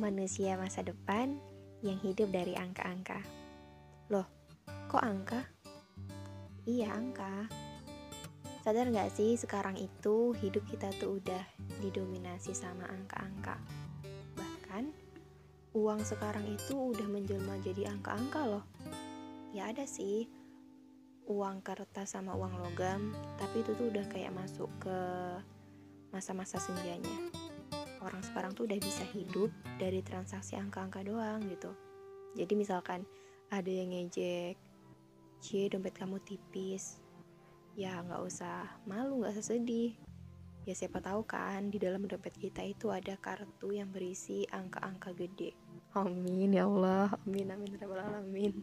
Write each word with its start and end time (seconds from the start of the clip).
manusia 0.00 0.56
masa 0.56 0.80
depan 0.80 1.36
yang 1.84 2.00
hidup 2.00 2.32
dari 2.32 2.56
angka-angka. 2.56 3.20
Loh, 4.08 4.24
kok 4.88 5.04
angka? 5.04 5.44
Iya, 6.64 6.96
angka. 6.96 7.44
Sadar 8.64 8.88
nggak 8.88 9.12
sih 9.12 9.36
sekarang 9.36 9.76
itu 9.76 10.32
hidup 10.40 10.64
kita 10.72 10.88
tuh 10.96 11.20
udah 11.20 11.44
didominasi 11.84 12.56
sama 12.56 12.88
angka-angka. 12.88 13.60
Bahkan 14.40 14.84
uang 15.76 16.00
sekarang 16.00 16.48
itu 16.48 16.96
udah 16.96 17.04
menjelma 17.04 17.60
jadi 17.60 17.92
angka-angka 17.92 18.40
loh. 18.48 18.64
Ya 19.52 19.68
ada 19.68 19.84
sih 19.84 20.32
uang 21.28 21.60
kertas 21.60 22.16
sama 22.16 22.32
uang 22.32 22.56
logam, 22.56 23.12
tapi 23.36 23.60
itu 23.60 23.76
tuh 23.76 23.92
udah 23.92 24.04
kayak 24.08 24.32
masuk 24.32 24.72
ke 24.80 24.98
masa-masa 26.10 26.58
senjanya 26.58 27.39
orang 28.00 28.22
sekarang 28.24 28.52
tuh 28.56 28.64
udah 28.64 28.78
bisa 28.80 29.04
hidup 29.12 29.52
dari 29.76 30.00
transaksi 30.00 30.56
angka-angka 30.56 31.04
doang 31.04 31.40
gitu. 31.48 31.72
Jadi 32.36 32.52
misalkan 32.56 33.04
ada 33.50 33.68
yang 33.68 33.92
ngejek 33.92 34.56
cie 35.40 35.68
dompet 35.68 35.96
kamu 35.96 36.20
tipis. 36.24 37.00
Ya 37.76 38.00
nggak 38.02 38.22
usah 38.24 38.66
malu 38.88 39.20
nggak 39.20 39.36
usah 39.36 39.56
sedih. 39.56 39.96
Ya 40.68 40.76
siapa 40.76 41.00
tahu 41.00 41.24
kan 41.24 41.72
di 41.72 41.80
dalam 41.80 42.04
dompet 42.04 42.36
kita 42.36 42.60
itu 42.60 42.92
ada 42.92 43.16
kartu 43.16 43.72
yang 43.72 43.88
berisi 43.88 44.44
angka-angka 44.52 45.16
gede. 45.16 45.56
Amin 45.96 46.56
ya 46.56 46.68
Allah. 46.68 47.12
Amin 47.24 47.48
amin 47.48 47.72
rabbal 47.80 48.04
alamin. 48.04 48.54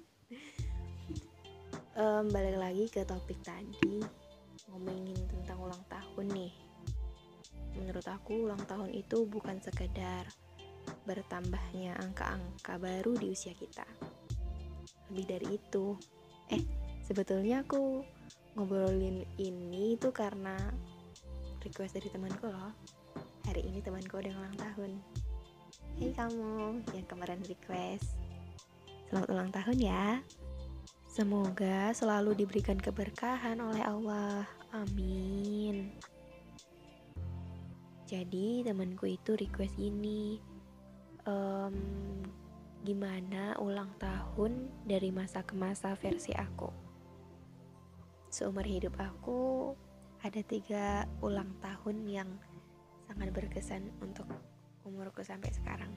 Um, 1.97 2.29
balik 2.29 2.61
lagi 2.61 2.85
ke 2.93 3.01
topik 3.01 3.41
tadi. 3.41 4.05
Ngomongin 4.69 5.17
tentang 5.25 5.57
ulang 5.57 5.81
tahun 5.89 6.29
nih 6.29 6.66
Menurut 7.77 8.05
aku 8.09 8.49
ulang 8.49 8.61
tahun 8.65 8.91
itu 8.91 9.23
bukan 9.29 9.61
sekedar 9.61 10.25
bertambahnya 11.07 11.95
angka-angka 11.99 12.75
baru 12.81 13.15
di 13.15 13.31
usia 13.31 13.55
kita. 13.55 13.85
Lebih 15.13 15.25
dari 15.25 15.47
itu. 15.55 15.95
Eh, 16.51 16.63
sebetulnya 17.05 17.63
aku 17.63 18.03
ngobrolin 18.57 19.23
ini 19.39 19.95
itu 19.95 20.09
karena 20.11 20.57
request 21.63 21.99
dari 21.99 22.09
temanku 22.09 22.49
loh. 22.49 22.73
Hari 23.47 23.63
ini 23.63 23.79
temanku 23.79 24.19
udah 24.19 24.33
ulang 24.35 24.57
tahun. 24.59 24.91
Hei 25.97 26.11
kamu 26.11 26.83
yang 26.93 27.07
kemarin 27.07 27.41
request. 27.47 28.19
Selamat 29.07 29.29
ulang 29.31 29.51
tahun 29.55 29.77
ya. 29.79 30.05
Semoga 31.07 31.95
selalu 31.95 32.43
diberikan 32.43 32.77
keberkahan 32.77 33.57
oleh 33.57 33.81
Allah. 33.81 34.45
Amin. 34.75 35.95
Jadi 38.07 38.63
temanku 38.63 39.03
itu 39.11 39.35
request 39.35 39.75
ini 39.75 40.39
um, 41.27 41.75
Gimana 42.87 43.59
ulang 43.59 43.91
tahun 43.99 44.71
dari 44.87 45.11
masa 45.11 45.43
ke 45.43 45.51
masa 45.59 45.91
versi 45.99 46.31
aku? 46.31 46.71
Seumur 48.31 48.63
hidup 48.63 48.95
aku 48.95 49.75
ada 50.23 50.39
tiga 50.39 51.03
ulang 51.19 51.51
tahun 51.59 52.07
yang 52.07 52.29
sangat 53.03 53.35
berkesan 53.35 53.91
untuk 53.99 54.23
umurku 54.87 55.19
sampai 55.19 55.51
sekarang. 55.51 55.91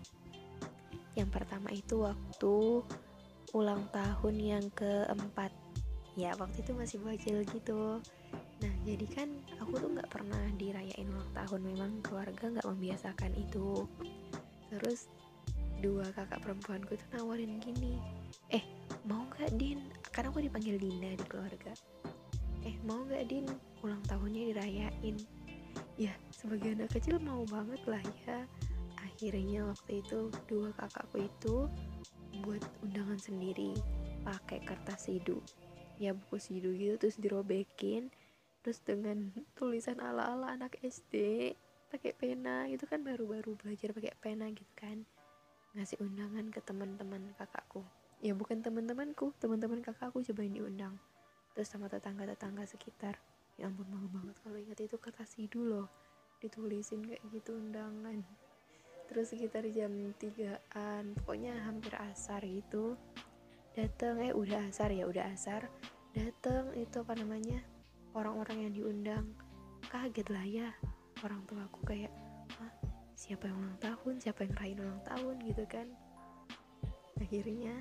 Yang 1.14 1.30
pertama 1.30 1.70
itu 1.70 2.02
waktu 2.02 2.82
ulang 3.54 3.86
tahun 3.94 4.34
yang 4.42 4.66
keempat. 4.74 5.54
Ya 6.18 6.34
waktu 6.42 6.58
itu 6.58 6.74
masih 6.74 6.98
bocil 7.06 7.46
gitu. 7.54 8.02
Nah 8.58 8.74
jadi 8.82 9.06
kan 9.14 9.30
aku 9.70 9.86
tuh 9.86 9.92
nggak 9.94 10.10
pernah 10.10 10.44
dirayain 10.58 11.06
ulang 11.06 11.30
tahun. 11.30 11.60
Memang 11.62 11.90
keluarga 12.02 12.44
nggak 12.50 12.66
membiasakan 12.66 13.32
itu. 13.38 13.86
Terus 14.66 15.06
dua 15.78 16.10
kakak 16.10 16.42
perempuanku 16.42 16.98
tuh 16.98 17.08
nawarin 17.16 17.56
gini 17.62 17.96
Eh 18.50 18.66
mau 19.06 19.22
nggak 19.30 19.54
Din? 19.54 19.78
Karena 20.10 20.34
aku 20.34 20.42
dipanggil 20.42 20.74
Dinda 20.74 21.14
di 21.14 21.22
keluarga. 21.30 21.70
Eh 22.66 22.74
mau 22.82 23.06
nggak 23.06 23.30
Din? 23.30 23.46
Ulang 23.86 24.02
tahunnya 24.10 24.42
dirayain? 24.50 25.16
Ya 25.94 26.18
sebagai 26.34 26.74
anak 26.74 26.90
kecil 26.90 27.22
mau 27.22 27.46
banget 27.46 27.78
lah 27.86 28.02
ya. 28.26 28.42
Akhirnya 28.98 29.70
waktu 29.70 30.02
itu 30.02 30.34
dua 30.50 30.74
kakakku 30.74 31.30
itu 31.30 31.70
buat 32.42 32.62
undangan 32.82 33.22
sendiri 33.22 33.78
pakai 34.26 34.66
kertas 34.66 35.06
sidu. 35.06 35.38
Ya 36.02 36.10
buku 36.10 36.42
sidu 36.42 36.74
gitu 36.74 36.98
terus 36.98 37.22
dirobekin 37.22 38.10
terus 38.60 38.80
dengan 38.84 39.32
tulisan 39.56 39.96
ala-ala 40.00 40.52
anak 40.52 40.76
SD 40.84 41.14
pakai 41.90 42.14
pena 42.14 42.70
itu 42.70 42.86
kan 42.86 43.02
baru-baru 43.02 43.58
belajar 43.58 43.90
pakai 43.90 44.14
pena 44.20 44.46
gitu 44.52 44.70
kan. 44.78 45.02
Ngasih 45.74 45.98
undangan 45.98 46.50
ke 46.54 46.62
teman-teman 46.62 47.34
kakakku. 47.34 47.82
Ya 48.22 48.36
bukan 48.36 48.62
teman-temanku 48.62 49.34
teman-teman 49.42 49.82
kakakku 49.82 50.22
coba 50.22 50.40
yang 50.46 50.54
diundang. 50.54 50.94
Terus 51.56 51.66
sama 51.66 51.90
tetangga-tetangga 51.90 52.62
sekitar. 52.68 53.18
Ya 53.58 53.66
ampun 53.66 53.90
malu 53.90 54.06
banget 54.12 54.36
kalau 54.44 54.56
ingat 54.60 54.78
itu 54.86 54.96
kertas 55.02 55.34
sidu 55.34 55.66
loh. 55.66 55.86
Ditulisin 56.38 57.02
kayak 57.02 57.22
gitu 57.34 57.58
undangan. 57.58 58.22
Terus 59.10 59.34
sekitar 59.34 59.66
jam 59.74 60.14
3an 60.14 61.18
pokoknya 61.18 61.66
hampir 61.66 61.90
asar 61.98 62.46
gitu. 62.46 62.94
Dateng 63.74 64.22
eh 64.22 64.30
udah 64.30 64.70
asar 64.70 64.94
ya 64.94 65.10
udah 65.10 65.26
asar. 65.34 65.66
Dateng 66.14 66.70
itu 66.78 67.02
apa 67.02 67.14
namanya 67.18 67.62
orang-orang 68.14 68.68
yang 68.68 68.72
diundang. 68.74 69.26
Kaget 69.90 70.28
lah 70.30 70.46
ya 70.46 70.68
orang 71.26 71.42
tua 71.44 71.66
aku 71.66 71.82
kayak 71.84 72.12
Hah, 72.58 72.72
siapa 73.14 73.46
yang 73.46 73.62
ulang 73.62 73.78
tahun? 73.78 74.14
Siapa 74.18 74.42
yang 74.44 74.54
rayain 74.58 74.80
ulang 74.82 75.02
tahun? 75.06 75.34
Gitu 75.46 75.64
kan. 75.70 75.86
Akhirnya 77.20 77.74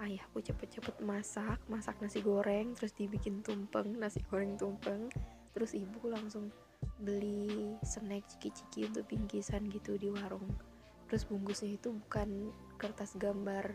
ayahku 0.00 0.44
cepet-cepet 0.44 1.00
masak 1.00 1.56
masak 1.72 1.96
nasi 2.04 2.20
goreng 2.20 2.76
terus 2.76 2.92
dibikin 2.92 3.40
tumpeng 3.40 3.96
nasi 3.96 4.24
goreng 4.28 4.56
tumpeng. 4.56 5.12
Terus 5.52 5.72
ibu 5.76 6.08
langsung 6.08 6.52
beli 7.00 7.76
snack 7.84 8.24
ciki-ciki 8.28 8.88
untuk 8.88 9.04
bingkisan 9.08 9.68
gitu 9.68 10.00
di 10.00 10.08
warung. 10.12 10.48
Terus 11.06 11.28
bungkusnya 11.28 11.76
itu 11.76 11.92
bukan 11.92 12.50
kertas 12.80 13.14
gambar 13.16 13.72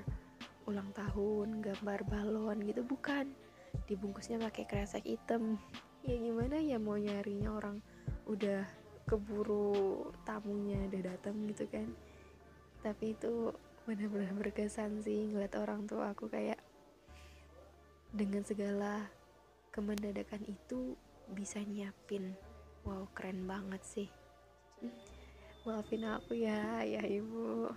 ulang 0.69 0.93
tahun 0.93 1.61
gambar 1.61 1.99
balon 2.05 2.57
gitu 2.65 2.85
bukan. 2.85 3.29
Dibungkusnya 3.87 4.37
pakai 4.41 4.65
kresek 4.67 5.07
hitam 5.07 5.57
ya 6.01 6.17
gimana 6.17 6.57
ya 6.57 6.81
mau 6.81 6.97
nyarinya 6.97 7.53
orang 7.53 7.77
udah 8.25 8.65
keburu 9.05 10.09
tamunya 10.25 10.81
udah 10.89 11.01
datang 11.13 11.35
gitu 11.45 11.67
kan. 11.69 11.87
Tapi 12.81 13.13
itu 13.13 13.53
benar-benar 13.85 14.33
berkesan 14.37 15.01
sih 15.01 15.29
ngeliat 15.29 15.57
orang 15.57 15.85
tua 15.85 16.13
aku 16.13 16.29
kayak 16.29 16.57
dengan 18.13 18.41
segala 18.41 19.09
kemendadakan 19.69 20.41
itu 20.49 20.97
bisa 21.31 21.61
nyiapin. 21.61 22.33
Wow 22.81 23.05
keren 23.13 23.45
banget 23.45 23.81
sih. 23.85 24.09
Maafin 25.61 26.09
aku 26.09 26.33
ya 26.33 26.81
ya 26.81 27.05
ibu. 27.05 27.69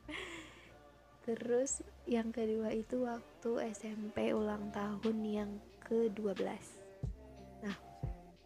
Terus 1.30 1.86
yang 2.10 2.34
kedua 2.34 2.74
itu 2.74 3.06
waktu 3.06 3.70
SMP 3.70 4.34
ulang 4.34 4.74
tahun 4.74 5.16
yang 5.22 5.50
ke-12 5.86 6.79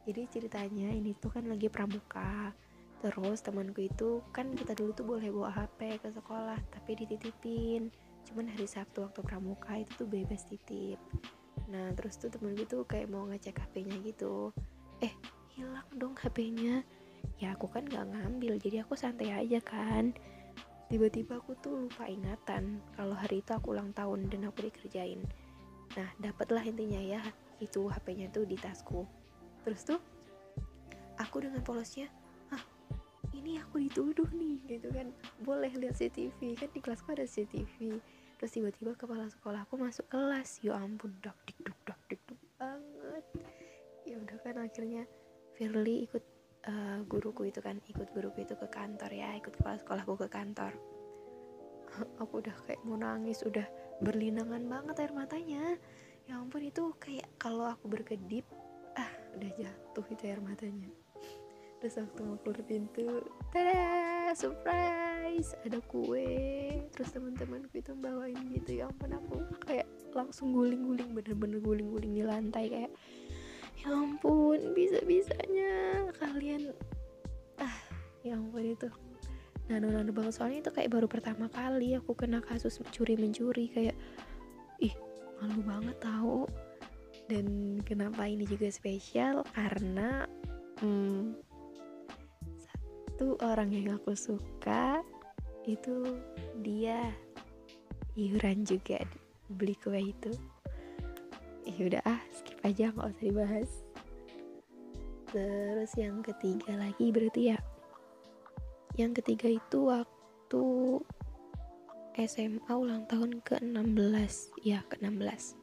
jadi 0.04 0.28
ceritanya 0.28 0.92
ini 0.92 1.16
tuh 1.16 1.32
kan 1.32 1.48
lagi 1.48 1.72
pramuka. 1.72 2.52
Terus 3.00 3.40
temanku 3.40 3.84
itu 3.84 4.20
kan 4.32 4.52
kita 4.52 4.76
dulu 4.76 4.92
tuh 4.92 5.04
boleh 5.04 5.28
bawa 5.32 5.52
HP 5.52 6.00
ke 6.00 6.08
sekolah 6.12 6.60
tapi 6.72 6.96
dititipin. 6.96 7.88
Cuman 8.28 8.48
hari 8.48 8.68
Sabtu 8.68 9.04
waktu 9.04 9.20
pramuka 9.24 9.80
itu 9.80 10.04
tuh 10.04 10.08
bebas 10.08 10.44
titip. 10.48 11.00
Nah 11.72 11.92
terus 11.96 12.20
tuh 12.20 12.28
temenku 12.28 12.68
tuh 12.68 12.84
kayak 12.84 13.08
mau 13.08 13.24
ngecek 13.28 13.60
HP-nya 13.60 13.96
gitu. 14.04 14.52
Eh 15.00 15.12
hilang 15.56 15.88
dong 15.96 16.16
HP-nya 16.20 16.84
ya 17.40 17.56
aku 17.56 17.66
kan 17.72 17.88
nggak 17.88 18.12
ngambil 18.12 18.60
jadi 18.60 18.84
aku 18.84 18.96
santai 19.00 19.32
aja 19.32 19.60
kan. 19.64 20.12
Tiba-tiba 20.92 21.40
aku 21.40 21.56
tuh 21.64 21.88
lupa 21.88 22.04
ingatan 22.04 22.84
kalau 22.92 23.16
hari 23.16 23.40
itu 23.40 23.56
aku 23.56 23.72
ulang 23.72 23.96
tahun 23.96 24.28
dan 24.28 24.52
aku 24.52 24.68
dikerjain. 24.68 25.24
Nah 25.96 26.08
dapatlah 26.20 26.60
intinya 26.60 27.00
ya 27.00 27.24
itu 27.56 27.88
HP-nya 27.88 28.28
tuh 28.28 28.44
di 28.44 28.60
tasku 28.60 29.23
terus 29.64 29.82
tuh 29.88 30.00
aku 31.16 31.40
dengan 31.42 31.64
polosnya 31.64 32.06
ah 32.52 32.62
ini 33.32 33.58
aku 33.58 33.82
dituduh 33.82 34.28
nih 34.30 34.62
gitu 34.68 34.88
kan. 34.94 35.10
Boleh 35.42 35.72
lihat 35.74 35.98
CCTV 35.98 36.54
kan 36.60 36.70
di 36.70 36.80
kelasku 36.80 37.10
ada 37.10 37.26
CCTV 37.26 37.98
terus 38.38 38.50
tiba-tiba 38.60 38.92
kepala 38.98 39.30
sekolah 39.30 39.64
aku 39.64 39.80
masuk 39.80 40.04
kelas 40.10 40.60
ya 40.60 40.76
ampun 40.76 41.16
dak 41.24 41.38
dik 41.48 41.58
duk 41.64 41.78
dak 41.88 41.98
dik 42.06 42.20
duk 42.28 42.40
banget. 42.60 43.24
Ya 44.04 44.20
udah 44.20 44.38
kan 44.44 44.56
akhirnya 44.60 45.08
Firly 45.54 46.10
ikut 46.10 46.24
uh, 46.66 46.98
guruku 47.06 47.46
itu 47.46 47.62
kan 47.62 47.78
ikut 47.86 48.10
guruku 48.10 48.42
itu 48.42 48.58
ke 48.58 48.66
kantor 48.66 49.10
ya 49.14 49.38
ikut 49.38 49.54
kepala 49.54 49.78
sekolahku 49.78 50.18
ke 50.18 50.28
kantor. 50.28 50.74
Aku 52.22 52.42
udah 52.42 52.54
kayak 52.66 52.82
mau 52.82 52.98
nangis 52.98 53.46
udah 53.46 53.64
berlinangan 54.02 54.66
banget 54.66 54.98
air 54.98 55.12
matanya. 55.14 55.78
Ya 56.26 56.40
ampun 56.40 56.64
itu 56.64 56.90
kayak 56.96 57.28
kalau 57.36 57.68
aku 57.68 57.84
berkedip 57.86 58.48
udah 59.36 59.52
jatuh 59.58 60.06
itu 60.10 60.22
air 60.26 60.40
matanya. 60.40 60.90
Terus 61.84 62.00
waktu 62.00 62.20
mau 62.24 62.40
keluar 62.40 62.60
pintu 62.64 63.20
tada 63.52 64.32
surprise 64.32 65.52
ada 65.68 65.78
kue. 65.84 66.80
Terus 66.96 67.12
teman-temanku 67.12 67.76
itu 67.76 67.92
bawain 67.92 68.40
gitu 68.56 68.80
ya 68.80 68.88
ampun 68.88 69.12
aku 69.12 69.44
kayak 69.68 69.84
langsung 70.16 70.56
guling-guling 70.56 71.12
bener-bener 71.12 71.60
guling-guling 71.60 72.16
di 72.16 72.24
lantai 72.24 72.72
kayak 72.72 72.92
ya 73.82 73.92
ampun 73.92 74.72
bisa-bisanya 74.72 76.08
kalian 76.16 76.72
ah 77.60 77.76
ya 78.24 78.40
ampun 78.40 78.64
itu. 78.64 78.88
Nano-nano 79.68 80.12
banget 80.12 80.40
soalnya 80.40 80.64
itu 80.64 80.70
kayak 80.72 80.92
baru 80.92 81.08
pertama 81.08 81.52
kali 81.52 81.96
aku 81.96 82.16
kena 82.16 82.40
kasus 82.40 82.80
mencuri-mencuri 82.80 83.68
kayak 83.72 83.96
ih 84.80 84.96
malu 85.40 85.60
banget 85.64 85.96
tahu 86.00 86.48
dan 87.30 87.78
kenapa 87.82 88.28
ini 88.28 88.44
juga 88.44 88.68
spesial? 88.68 89.44
Karena 89.56 90.28
hmm, 90.80 91.34
satu 92.58 93.38
orang 93.40 93.72
yang 93.72 93.96
aku 93.96 94.12
suka 94.12 95.00
itu 95.64 96.20
dia 96.60 97.12
iuran 98.18 98.68
juga 98.68 99.00
beli 99.48 99.76
kue 99.80 100.12
itu. 100.12 100.32
Ya 101.64 101.82
udah 101.88 102.02
ah 102.04 102.20
skip 102.36 102.60
aja 102.60 102.92
nggak 102.92 103.08
usah 103.08 103.24
dibahas. 103.24 103.70
Terus 105.32 105.92
yang 105.96 106.20
ketiga 106.20 106.76
lagi 106.76 107.10
berarti 107.10 107.56
ya. 107.56 107.58
Yang 108.94 109.24
ketiga 109.24 109.48
itu 109.50 109.78
waktu 109.90 110.64
SMA 112.14 112.70
ulang 112.70 113.10
tahun 113.10 113.42
ke-16 113.42 114.54
ya 114.62 114.86
ke-16 114.86 115.58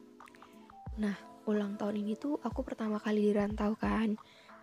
nah 1.00 1.16
ulang 1.46 1.74
tahun 1.74 1.98
ini 2.02 2.14
tuh 2.14 2.38
aku 2.42 2.62
pertama 2.62 3.02
kali 3.02 3.32
dirantau 3.32 3.74
kan. 3.74 4.14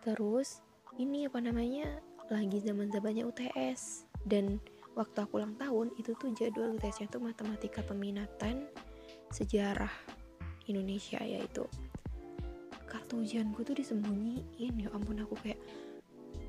Terus 0.03 0.63
ini 0.95 1.27
apa 1.27 1.43
namanya 1.43 1.99
lagi 2.31 2.61
zaman 2.61 2.93
zamannya 2.93 3.25
UTS 3.25 4.05
dan 4.27 4.61
waktu 4.93 5.17
aku 5.23 5.41
ulang 5.41 5.55
tahun 5.57 5.91
itu 5.97 6.13
tuh 6.15 6.31
jadwal 6.35 6.75
UTS-nya 6.77 7.09
tuh 7.09 7.23
matematika 7.23 7.81
peminatan 7.83 8.67
sejarah 9.33 9.91
Indonesia 10.69 11.19
yaitu 11.23 11.65
kartu 12.89 13.21
ujianku 13.21 13.61
tuh 13.65 13.75
disembunyiin. 13.77 14.73
Ya 14.79 14.89
ampun 14.93 15.21
aku 15.21 15.35
kayak 15.41 15.59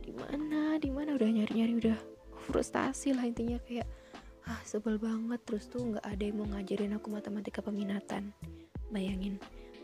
di 0.04 0.12
mana? 0.14 0.80
Di 0.80 0.88
mana? 0.88 1.16
Udah 1.16 1.28
nyari 1.28 1.52
nyari 1.52 1.74
udah 1.78 1.98
frustasi 2.50 3.12
lah 3.12 3.28
intinya 3.28 3.60
kayak 3.66 3.88
ah 4.48 4.60
sebel 4.64 4.96
banget. 4.96 5.40
Terus 5.44 5.68
tuh 5.68 5.84
nggak 5.84 6.06
ada 6.06 6.22
yang 6.22 6.36
mau 6.40 6.48
ngajarin 6.50 6.96
aku 6.96 7.08
matematika 7.12 7.60
peminatan. 7.60 8.32
Bayangin 8.90 9.38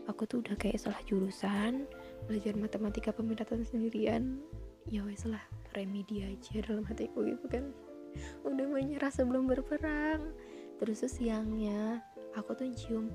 aku 0.07 0.23
tuh 0.23 0.39
udah 0.39 0.55
kayak 0.55 0.79
salah 0.79 0.99
jurusan 1.03 1.85
belajar 2.25 2.55
matematika 2.55 3.11
peminatan 3.11 3.63
sendirian. 3.67 4.39
Ya 4.87 5.03
wes 5.03 5.27
lah 5.27 5.43
remedi 5.75 6.23
aja 6.23 6.63
dalam 6.63 6.87
hatiku 6.87 7.27
gitu 7.27 7.45
kan. 7.51 7.75
Udah 8.47 8.65
menyerah 8.65 9.11
sebelum 9.11 9.51
berperang. 9.51 10.31
Terus 10.79 11.03
tuh 11.03 11.11
siangnya 11.11 11.99
aku 12.33 12.55
tuh 12.55 12.71
cium 12.73 13.11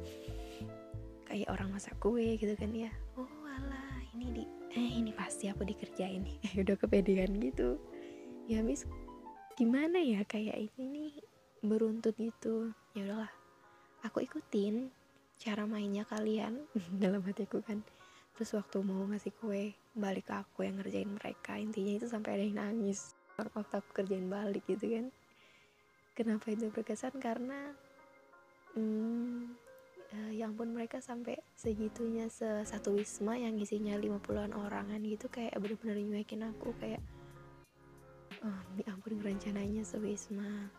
kayak 1.24 1.48
orang 1.48 1.72
masak 1.72 1.96
kue 1.96 2.36
gitu 2.36 2.52
kan 2.54 2.70
ya. 2.76 2.92
Oh 3.16 3.28
alah 3.48 4.04
ini 4.12 4.42
di 4.42 4.44
eh 4.76 5.00
ini 5.00 5.10
pasti 5.16 5.48
aku 5.48 5.64
dikerjain 5.64 6.20
nih. 6.20 6.36
Udah 6.62 6.76
kepedean 6.76 7.40
gitu. 7.40 7.80
Ya 8.44 8.60
habis 8.60 8.84
gimana 9.56 10.00
ya 10.00 10.24
kayak 10.28 10.60
ini 10.76 10.84
nih 10.92 11.12
beruntut 11.64 12.12
gitu. 12.20 12.68
Ya 12.92 13.08
udahlah 13.08 13.32
aku 14.04 14.26
ikutin 14.26 14.92
cara 15.42 15.66
mainnya 15.66 16.06
kalian. 16.06 16.62
Dalam 17.02 17.26
hatiku 17.26 17.58
kan 17.58 17.82
terus 18.32 18.56
waktu 18.56 18.80
mau 18.80 19.04
ngasih 19.12 19.34
kue 19.36 19.76
balik 19.92 20.32
ke 20.32 20.34
aku 20.40 20.64
yang 20.64 20.80
ngerjain 20.80 21.10
mereka 21.10 21.60
intinya 21.60 21.92
itu 21.98 22.06
sampai 22.06 22.38
ada 22.38 22.44
yang 22.46 22.58
nangis. 22.62 23.18
Waktu 23.34 23.82
aku 23.82 23.90
kerjain 23.90 24.30
balik 24.30 24.62
gitu 24.70 24.86
kan. 24.86 25.10
Kenapa 26.14 26.54
itu 26.54 26.70
berkesan? 26.70 27.18
Karena 27.18 27.74
hmm, 28.78 29.52
uh, 30.14 30.32
yang 30.32 30.54
pun 30.54 30.70
mereka 30.70 31.02
sampai 31.02 31.36
segitunya 31.58 32.30
se 32.30 32.46
satu 32.62 32.94
wisma 32.94 33.34
yang 33.34 33.58
isinya 33.58 33.98
50-an 33.98 34.54
orangan 34.54 35.00
gitu 35.02 35.26
kayak 35.26 35.58
bener-bener 35.58 35.98
nyuekin 36.00 36.46
aku 36.46 36.70
kayak 36.78 37.02
oh 38.46 38.60
ya 38.78 38.94
ampun 38.94 39.18
rencananya 39.18 39.82
sewisma. 39.82 40.70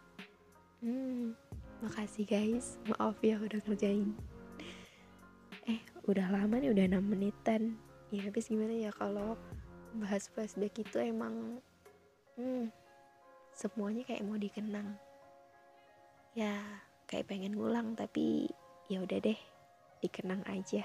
Hmm 0.79 1.37
makasih 1.83 2.23
guys 2.23 2.79
maaf 2.87 3.19
ya 3.19 3.35
udah 3.35 3.59
kerjain 3.59 4.15
eh 4.15 4.32
udah 6.03 6.27
lama 6.31 6.59
nih 6.59 6.71
udah 6.75 6.85
6 6.89 6.99
menitan. 6.99 7.79
Ya 8.11 8.27
habis 8.27 8.51
gimana 8.51 8.75
ya 8.75 8.91
kalau 8.91 9.39
bahas 9.97 10.27
flashback 10.27 10.83
itu 10.83 10.97
emang 10.99 11.63
hmm, 12.35 12.69
semuanya 13.55 14.03
kayak 14.03 14.25
mau 14.25 14.35
dikenang. 14.35 14.99
Ya 16.35 16.59
kayak 17.07 17.29
pengen 17.29 17.55
ngulang 17.55 17.95
tapi 17.95 18.51
ya 18.91 18.99
udah 18.99 19.19
deh 19.23 19.39
dikenang 20.03 20.43
aja. 20.49 20.83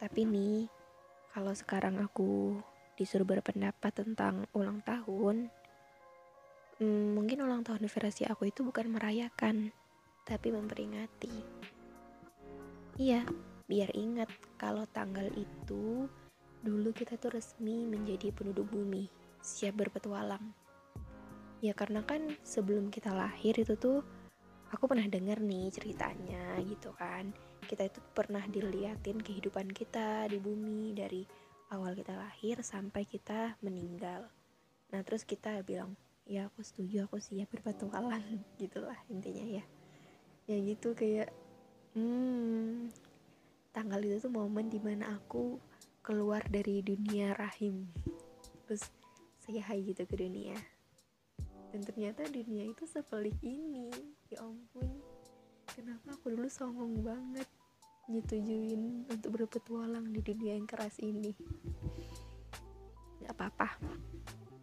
Tapi 0.00 0.24
nih 0.24 0.64
kalau 1.30 1.52
sekarang 1.52 2.00
aku 2.00 2.58
disuruh 2.98 3.24
berpendapat 3.24 3.96
tentang 3.96 4.44
ulang 4.52 4.84
tahun 4.84 5.48
hmm, 6.80 7.06
mungkin 7.16 7.44
ulang 7.44 7.62
tahun 7.64 7.88
versi 7.88 8.28
aku 8.28 8.52
itu 8.52 8.60
bukan 8.60 8.92
merayakan 8.92 9.72
tapi 10.28 10.52
memperingati 10.52 11.32
iya. 13.00 13.24
Biar 13.64 13.88
ingat 13.96 14.28
kalau 14.60 14.84
tanggal 14.92 15.24
itu 15.32 16.04
dulu 16.60 16.92
kita 16.92 17.16
tuh 17.16 17.32
resmi 17.32 17.88
menjadi 17.88 18.28
penduduk 18.34 18.68
bumi 18.68 19.08
siap 19.40 19.80
berpetualang. 19.80 20.52
Ya 21.64 21.72
karena 21.72 22.04
kan 22.04 22.36
sebelum 22.44 22.92
kita 22.92 23.16
lahir 23.16 23.56
itu 23.56 23.72
tuh 23.80 24.04
aku 24.68 24.84
pernah 24.84 25.08
denger 25.08 25.40
nih 25.40 25.72
ceritanya 25.72 26.60
gitu 26.60 26.92
kan. 26.92 27.32
Kita 27.64 27.88
itu 27.88 28.04
pernah 28.12 28.44
diliatin 28.44 29.22
kehidupan 29.22 29.72
kita 29.72 30.28
di 30.28 30.36
bumi 30.36 30.92
dari 30.92 31.24
awal 31.72 31.96
kita 31.96 32.12
lahir 32.12 32.60
sampai 32.60 33.08
kita 33.08 33.56
meninggal. 33.64 34.28
Nah 34.92 35.00
terus 35.06 35.24
kita 35.24 35.62
bilang 35.64 35.96
ya 36.28 36.50
aku 36.52 36.60
setuju 36.60 37.08
aku 37.08 37.16
siap 37.22 37.48
berpetualang 37.48 38.44
gitulah 38.60 38.98
intinya 39.08 39.62
ya. 39.62 39.64
Ya 40.50 40.56
gitu 40.58 40.92
kayak 40.92 41.30
hmm 41.94 42.90
tanggal 43.70 44.02
itu 44.02 44.18
tuh 44.26 44.32
momen 44.34 44.66
di 44.66 44.82
mana 44.82 45.14
aku 45.14 45.58
keluar 46.02 46.42
dari 46.50 46.82
dunia 46.82 47.34
rahim. 47.38 47.86
Terus 48.66 48.86
saya 49.42 49.62
hai 49.70 49.82
gitu 49.86 50.02
ke 50.06 50.14
dunia. 50.18 50.58
Dan 51.70 51.86
ternyata 51.86 52.26
dunia 52.26 52.66
itu 52.66 52.82
sepelik 52.86 53.38
ini. 53.46 53.90
Ya 54.26 54.42
ampun 54.42 54.90
kenapa 55.70 56.18
aku 56.18 56.34
dulu 56.34 56.50
songong 56.50 56.98
banget 57.02 57.46
nyetujuin 58.10 59.06
untuk 59.06 59.38
berpetualang 59.38 60.10
di 60.10 60.18
dunia 60.18 60.58
yang 60.58 60.66
keras 60.66 60.98
ini? 60.98 61.30
Gak 63.22 63.34
apa-apa 63.38 63.78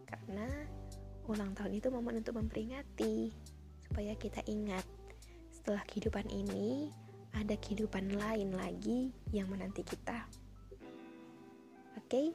karena 0.04 0.44
ulang 1.28 1.52
tahun 1.56 1.76
itu 1.80 1.88
momen 1.88 2.20
untuk 2.20 2.36
memperingati 2.36 3.32
supaya 3.80 4.12
kita 4.16 4.44
ingat 4.48 4.84
setelah 5.52 5.80
kehidupan 5.88 6.28
ini 6.28 6.92
ada 7.38 7.54
kehidupan 7.54 8.18
lain 8.18 8.50
lagi 8.58 9.14
yang 9.30 9.46
menanti 9.46 9.86
kita. 9.86 10.26
Oke. 11.94 12.10
Okay? 12.10 12.28